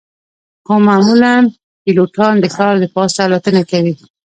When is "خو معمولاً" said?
0.65-1.33